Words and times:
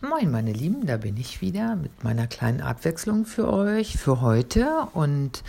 Moin, 0.00 0.30
meine 0.30 0.52
Lieben, 0.52 0.86
da 0.86 0.96
bin 0.96 1.16
ich 1.16 1.40
wieder 1.40 1.74
mit 1.74 2.04
meiner 2.04 2.28
kleinen 2.28 2.60
Abwechslung 2.60 3.24
für 3.24 3.52
euch 3.52 3.98
für 3.98 4.20
heute. 4.20 4.86
Und 4.94 5.42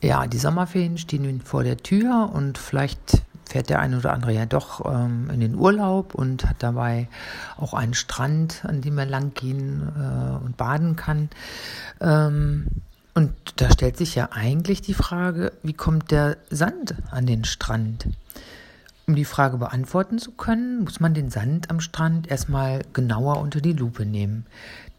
ja, 0.00 0.26
die 0.26 0.38
Sommerferien 0.38 0.96
stehen 0.96 1.42
vor 1.42 1.64
der 1.64 1.76
Tür 1.76 2.30
und 2.32 2.56
vielleicht 2.56 3.20
fährt 3.44 3.68
der 3.68 3.80
eine 3.80 3.98
oder 3.98 4.14
andere 4.14 4.32
ja 4.32 4.46
doch 4.46 4.90
ähm, 4.90 5.28
in 5.28 5.40
den 5.40 5.54
Urlaub 5.54 6.14
und 6.14 6.46
hat 6.48 6.62
dabei 6.62 7.08
auch 7.58 7.74
einen 7.74 7.92
Strand, 7.92 8.64
an 8.64 8.80
dem 8.80 8.96
er 8.96 9.04
langgehen 9.04 9.92
äh, 9.94 10.42
und 10.42 10.56
baden 10.56 10.96
kann. 10.96 11.28
Ähm, 12.00 12.68
und 13.12 13.34
da 13.56 13.70
stellt 13.70 13.98
sich 13.98 14.14
ja 14.14 14.30
eigentlich 14.32 14.80
die 14.80 14.94
Frage, 14.94 15.52
wie 15.62 15.74
kommt 15.74 16.10
der 16.10 16.38
Sand 16.48 16.94
an 17.10 17.26
den 17.26 17.44
Strand? 17.44 18.06
Um 19.06 19.16
die 19.16 19.26
Frage 19.26 19.58
beantworten 19.58 20.18
zu 20.18 20.32
können, 20.32 20.82
muss 20.82 20.98
man 20.98 21.12
den 21.12 21.28
Sand 21.28 21.68
am 21.68 21.80
Strand 21.80 22.30
erstmal 22.30 22.80
genauer 22.94 23.38
unter 23.38 23.60
die 23.60 23.74
Lupe 23.74 24.06
nehmen. 24.06 24.46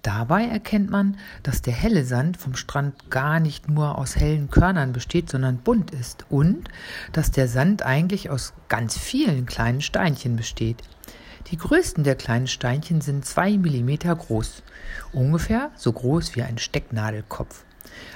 Dabei 0.03 0.45
erkennt 0.45 0.91
man, 0.91 1.17
dass 1.41 1.63
der 1.63 1.73
helle 1.73 2.05
Sand 2.05 2.37
vom 2.37 2.55
Strand 2.55 3.09
gar 3.09 3.39
nicht 3.39 3.67
nur 3.67 3.97
aus 3.97 4.15
hellen 4.15 4.51
Körnern 4.51 4.93
besteht, 4.93 5.31
sondern 5.31 5.57
bunt 5.57 5.89
ist 5.89 6.27
und 6.29 6.69
dass 7.13 7.31
der 7.31 7.47
Sand 7.47 7.81
eigentlich 7.81 8.29
aus 8.29 8.53
ganz 8.69 8.95
vielen 8.95 9.47
kleinen 9.47 9.81
Steinchen 9.81 10.35
besteht. 10.35 10.83
Die 11.49 11.57
größten 11.57 12.03
der 12.03 12.15
kleinen 12.15 12.47
Steinchen 12.47 13.01
sind 13.01 13.25
zwei 13.25 13.57
Millimeter 13.57 14.15
groß, 14.15 14.61
ungefähr 15.13 15.71
so 15.75 15.91
groß 15.91 16.35
wie 16.35 16.43
ein 16.43 16.59
Stecknadelkopf. 16.59 17.64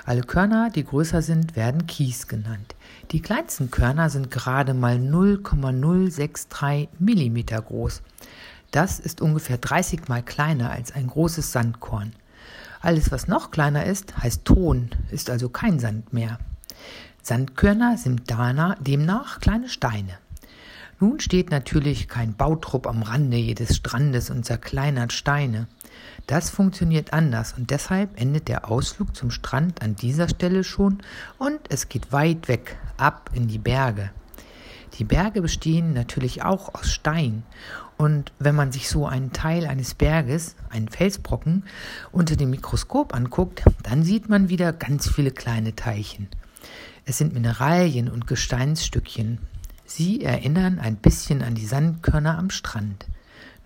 Alle 0.06 0.22
Körner, 0.22 0.70
die 0.70 0.84
größer 0.84 1.22
sind, 1.22 1.56
werden 1.56 1.88
Kies 1.88 2.28
genannt. 2.28 2.76
Die 3.12 3.22
kleinsten 3.22 3.72
Körner 3.72 4.10
sind 4.10 4.32
gerade 4.32 4.74
mal 4.74 5.00
0,063 5.00 6.90
Millimeter 7.00 7.62
groß. 7.62 8.02
Das 8.72 9.00
ist 9.00 9.22
ungefähr 9.22 9.58
30 9.58 10.08
mal 10.08 10.24
kleiner 10.24 10.72
als 10.72 10.92
ein 10.92 11.08
großes 11.08 11.52
Sandkorn. 11.52 12.14
Alles, 12.82 13.12
was 13.12 13.28
noch 13.28 13.52
kleiner 13.52 13.86
ist, 13.86 14.18
heißt 14.18 14.46
Ton, 14.46 14.90
ist 15.12 15.30
also 15.30 15.50
kein 15.50 15.80
Sand 15.80 16.14
mehr. 16.14 16.40
Sandkörner 17.22 17.98
sind 17.98 18.24
demnach 18.30 19.40
kleine 19.40 19.70
Steine. 19.70 20.18
Nun 21.00 21.20
steht 21.20 21.52
natürlich 21.52 22.08
kein 22.08 22.34
Bautrupp 22.34 22.88
am 22.88 23.04
Rande 23.04 23.38
jedes 23.38 23.76
Strandes 23.76 24.30
und 24.30 24.46
zerkleinert 24.46 25.14
Steine. 25.14 25.68
Das 26.28 26.50
funktioniert 26.50 27.14
anders 27.14 27.54
und 27.58 27.72
deshalb 27.72 28.20
endet 28.20 28.48
der 28.48 28.70
Ausflug 28.70 29.16
zum 29.16 29.32
Strand 29.32 29.82
an 29.82 29.96
dieser 29.96 30.30
Stelle 30.30 30.64
schon 30.64 31.00
und 31.38 31.60
es 31.70 31.90
geht 31.90 32.12
weit 32.12 32.48
weg, 32.48 32.78
ab 32.98 33.32
in 33.34 33.48
die 33.48 33.58
Berge. 33.58 34.12
Die 34.98 35.04
Berge 35.04 35.42
bestehen 35.42 35.94
natürlich 35.94 36.44
auch 36.44 36.74
aus 36.74 36.92
Stein 36.92 37.44
und 37.98 38.32
wenn 38.40 38.56
man 38.56 38.72
sich 38.72 38.88
so 38.88 39.08
einen 39.08 39.34
Teil 39.34 39.66
eines 39.66 39.94
Berges, 39.94 40.56
einen 40.70 40.88
Felsbrocken, 40.88 41.66
unter 42.14 42.38
dem 42.38 42.50
Mikroskop 42.50 43.14
anguckt, 43.14 43.64
dann 43.84 44.04
sieht 44.04 44.30
man 44.30 44.48
wieder 44.48 44.72
ganz 44.72 45.10
viele 45.10 45.32
kleine 45.32 45.76
Teilchen. 45.76 46.30
Es 47.04 47.18
sind 47.18 47.34
Mineralien 47.34 48.10
und 48.10 48.26
Gesteinsstückchen. 48.26 49.40
Sie 49.86 50.24
erinnern 50.24 50.80
ein 50.80 50.96
bisschen 50.96 51.42
an 51.42 51.56
die 51.56 51.66
Sandkörner 51.66 52.38
am 52.38 52.52
Strand. 52.52 53.06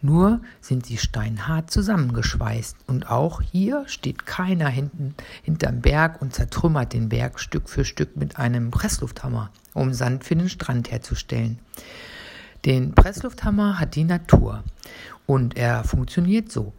Nur 0.06 0.42
sind 0.60 0.86
sie 0.86 0.98
steinhart 0.98 1.72
zusammengeschweißt 1.72 2.76
und 2.88 3.10
auch 3.10 3.42
hier 3.42 3.86
steht 3.88 4.26
keiner 4.26 4.68
hinten 4.68 5.16
hinterm 5.44 5.80
Berg 5.80 6.22
und 6.22 6.34
zertrümmert 6.34 6.92
den 6.92 7.08
Berg 7.08 7.40
Stück 7.40 7.70
für 7.70 7.86
Stück 7.86 8.18
mit 8.18 8.38
einem 8.38 8.70
Presslufthammer, 8.70 9.50
um 9.74 9.94
Sand 9.94 10.26
für 10.26 10.36
den 10.36 10.50
Strand 10.50 10.92
herzustellen. 10.92 11.58
Den 12.66 12.94
Presslufthammer 12.94 13.80
hat 13.80 13.96
die 13.96 14.04
Natur 14.04 14.66
und 15.26 15.56
er 15.56 15.86
funktioniert 15.86 16.52
so. 16.52 16.74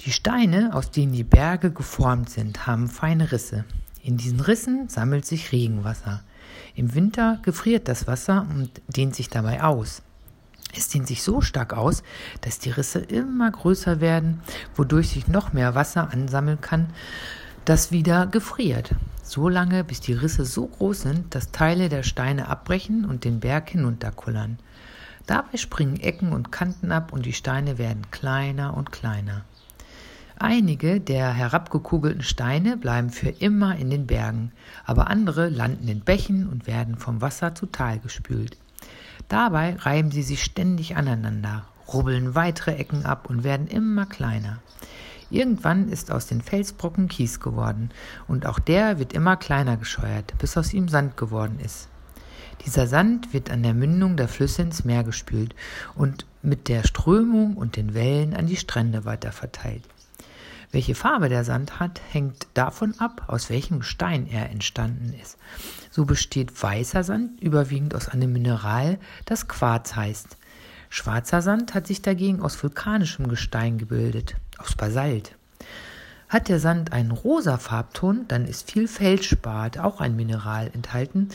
Die 0.00 0.10
Steine, 0.10 0.74
aus 0.74 0.90
denen 0.90 1.12
die 1.12 1.22
Berge 1.22 1.70
geformt 1.70 2.30
sind, 2.30 2.66
haben 2.66 2.88
feine 2.88 3.30
Risse. 3.30 3.64
In 4.02 4.16
diesen 4.16 4.40
Rissen 4.40 4.88
sammelt 4.88 5.24
sich 5.24 5.52
Regenwasser. 5.52 6.24
Im 6.74 6.96
Winter 6.96 7.38
gefriert 7.42 7.86
das 7.86 8.08
Wasser 8.08 8.44
und 8.50 8.70
dehnt 8.88 9.14
sich 9.14 9.28
dabei 9.28 9.62
aus. 9.62 10.02
Es 10.76 10.88
dehnt 10.88 11.06
sich 11.06 11.22
so 11.22 11.40
stark 11.40 11.72
aus, 11.72 12.02
dass 12.42 12.58
die 12.58 12.70
Risse 12.70 12.98
immer 12.98 13.50
größer 13.50 14.00
werden, 14.00 14.42
wodurch 14.74 15.10
sich 15.10 15.28
noch 15.28 15.52
mehr 15.52 15.74
Wasser 15.74 16.12
ansammeln 16.12 16.60
kann, 16.60 16.88
das 17.64 17.90
wieder 17.90 18.26
gefriert. 18.26 18.94
So 19.22 19.48
lange, 19.48 19.82
bis 19.82 20.00
die 20.00 20.12
Risse 20.12 20.44
so 20.44 20.66
groß 20.66 21.02
sind, 21.02 21.34
dass 21.34 21.50
Teile 21.50 21.88
der 21.88 22.02
Steine 22.02 22.48
abbrechen 22.48 23.04
und 23.04 23.24
den 23.24 23.40
Berg 23.40 23.70
hinunterkullern. 23.70 24.58
Dabei 25.26 25.56
springen 25.56 25.98
Ecken 25.98 26.32
und 26.32 26.52
Kanten 26.52 26.92
ab 26.92 27.12
und 27.12 27.26
die 27.26 27.32
Steine 27.32 27.78
werden 27.78 28.02
kleiner 28.12 28.76
und 28.76 28.92
kleiner. 28.92 29.44
Einige 30.38 31.00
der 31.00 31.32
herabgekugelten 31.32 32.22
Steine 32.22 32.76
bleiben 32.76 33.10
für 33.10 33.30
immer 33.30 33.76
in 33.76 33.90
den 33.90 34.06
Bergen, 34.06 34.52
aber 34.84 35.08
andere 35.08 35.48
landen 35.48 35.88
in 35.88 36.00
Bächen 36.00 36.46
und 36.46 36.66
werden 36.66 36.96
vom 36.98 37.22
Wasser 37.22 37.54
zu 37.54 37.66
Tal 37.66 37.98
gespült. 37.98 38.58
Dabei 39.28 39.76
reiben 39.76 40.10
sie 40.10 40.22
sich 40.22 40.42
ständig 40.42 40.96
aneinander, 40.96 41.66
rubbeln 41.88 42.34
weitere 42.34 42.76
Ecken 42.76 43.04
ab 43.04 43.28
und 43.28 43.42
werden 43.42 43.66
immer 43.66 44.06
kleiner. 44.06 44.58
Irgendwann 45.30 45.88
ist 45.88 46.12
aus 46.12 46.26
den 46.26 46.40
Felsbrocken 46.40 47.08
Kies 47.08 47.40
geworden, 47.40 47.90
und 48.28 48.46
auch 48.46 48.60
der 48.60 49.00
wird 49.00 49.12
immer 49.12 49.36
kleiner 49.36 49.76
gescheuert, 49.76 50.34
bis 50.38 50.56
aus 50.56 50.72
ihm 50.72 50.88
Sand 50.88 51.16
geworden 51.16 51.58
ist. 51.58 51.88
Dieser 52.64 52.86
Sand 52.86 53.32
wird 53.32 53.50
an 53.50 53.62
der 53.62 53.74
Mündung 53.74 54.16
der 54.16 54.28
Flüsse 54.28 54.62
ins 54.62 54.84
Meer 54.84 55.02
gespült 55.02 55.54
und 55.94 56.26
mit 56.42 56.68
der 56.68 56.84
Strömung 56.84 57.56
und 57.56 57.76
den 57.76 57.94
Wellen 57.94 58.34
an 58.34 58.46
die 58.46 58.56
Strände 58.56 59.04
weiterverteilt. 59.04 59.82
Welche 60.72 60.94
Farbe 60.94 61.28
der 61.28 61.44
Sand 61.44 61.80
hat, 61.80 62.00
hängt 62.10 62.46
davon 62.54 62.94
ab, 62.98 63.24
aus 63.28 63.50
welchem 63.50 63.82
Stein 63.82 64.26
er 64.26 64.50
entstanden 64.50 65.14
ist. 65.20 65.38
So 65.90 66.04
besteht 66.04 66.62
weißer 66.62 67.04
Sand 67.04 67.40
überwiegend 67.40 67.94
aus 67.94 68.08
einem 68.08 68.32
Mineral, 68.32 68.98
das 69.24 69.48
Quarz 69.48 69.96
heißt. 69.96 70.36
Schwarzer 70.90 71.42
Sand 71.42 71.74
hat 71.74 71.86
sich 71.86 72.02
dagegen 72.02 72.40
aus 72.40 72.62
vulkanischem 72.62 73.28
Gestein 73.28 73.78
gebildet, 73.78 74.36
aus 74.58 74.74
Basalt. 74.74 75.36
Hat 76.28 76.48
der 76.48 76.58
Sand 76.58 76.92
einen 76.92 77.12
rosa 77.12 77.56
Farbton, 77.56 78.24
dann 78.26 78.46
ist 78.46 78.70
viel 78.70 78.88
Feldspat, 78.88 79.78
auch 79.78 80.00
ein 80.00 80.16
Mineral, 80.16 80.70
enthalten 80.72 81.28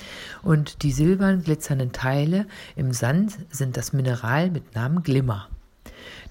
und 0.44 0.84
die 0.84 0.92
silbern 0.92 1.44
glitzernden 1.44 1.94
Teile 1.94 2.46
im 2.76 2.92
Sand 2.92 3.38
sind 3.50 3.78
das 3.78 3.94
Mineral 3.94 4.52
mit 4.52 4.76
Namen 4.76 5.02
Glimmer. 5.04 5.48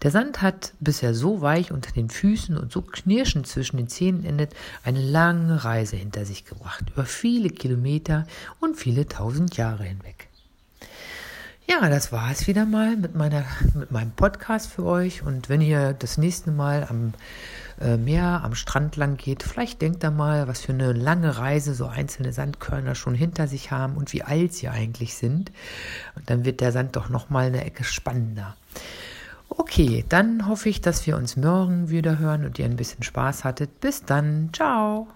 Der 0.02 0.10
Sand 0.10 0.42
hat, 0.42 0.72
bis 0.80 1.02
er 1.02 1.14
so 1.14 1.40
weich 1.40 1.72
unter 1.72 1.92
den 1.92 2.10
Füßen 2.10 2.56
und 2.56 2.72
so 2.72 2.82
knirschend 2.82 3.46
zwischen 3.46 3.76
den 3.76 3.88
Zähnen 3.88 4.24
endet, 4.24 4.54
eine 4.82 5.02
lange 5.02 5.64
Reise 5.64 5.96
hinter 5.96 6.24
sich 6.24 6.44
gebracht, 6.44 6.84
über 6.92 7.04
viele 7.04 7.50
Kilometer 7.50 8.26
und 8.60 8.76
viele 8.76 9.06
tausend 9.06 9.56
Jahre 9.56 9.84
hinweg. 9.84 10.30
Ja, 11.70 11.88
das 11.88 12.10
war 12.10 12.32
es 12.32 12.48
wieder 12.48 12.66
mal 12.66 12.96
mit, 12.96 13.14
meiner, 13.14 13.44
mit 13.74 13.92
meinem 13.92 14.10
Podcast 14.10 14.72
für 14.72 14.84
euch. 14.84 15.22
Und 15.22 15.48
wenn 15.48 15.60
ihr 15.60 15.92
das 15.92 16.18
nächste 16.18 16.50
Mal 16.50 16.84
am 16.90 17.14
äh, 17.80 17.96
Meer, 17.96 18.40
am 18.42 18.56
Strand 18.56 18.96
lang 18.96 19.16
geht, 19.16 19.44
vielleicht 19.44 19.80
denkt 19.80 20.02
da 20.02 20.10
mal, 20.10 20.48
was 20.48 20.62
für 20.62 20.72
eine 20.72 20.92
lange 20.92 21.38
Reise 21.38 21.74
so 21.74 21.86
einzelne 21.86 22.32
Sandkörner 22.32 22.96
schon 22.96 23.14
hinter 23.14 23.46
sich 23.46 23.70
haben 23.70 23.94
und 23.96 24.12
wie 24.12 24.24
alt 24.24 24.52
sie 24.52 24.68
eigentlich 24.68 25.14
sind. 25.14 25.52
Und 26.16 26.28
dann 26.28 26.44
wird 26.44 26.60
der 26.60 26.72
Sand 26.72 26.96
doch 26.96 27.08
noch 27.08 27.30
mal 27.30 27.46
eine 27.46 27.64
Ecke 27.64 27.84
spannender. 27.84 28.56
Okay, 29.50 30.04
dann 30.08 30.46
hoffe 30.46 30.68
ich, 30.68 30.80
dass 30.80 31.06
wir 31.06 31.16
uns 31.16 31.36
morgen 31.36 31.90
wieder 31.90 32.18
hören 32.18 32.44
und 32.44 32.58
ihr 32.58 32.64
ein 32.64 32.76
bisschen 32.76 33.02
Spaß 33.02 33.44
hattet. 33.44 33.80
Bis 33.80 34.04
dann. 34.04 34.50
Ciao. 34.52 35.08